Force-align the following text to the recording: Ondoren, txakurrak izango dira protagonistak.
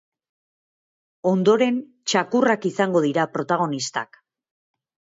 Ondoren, 1.33 1.77
txakurrak 2.13 2.69
izango 2.73 3.05
dira 3.09 3.29
protagonistak. 3.39 4.23